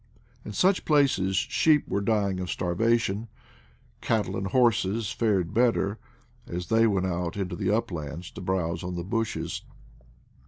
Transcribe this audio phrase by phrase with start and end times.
[0.43, 4.37] In such places sheep were dying of starvation: 36 IDLE DATS IN PATAGONIA > cattle
[4.37, 5.99] and horses fared better,
[6.47, 9.61] as they went out into the uplands to browse on the bushes.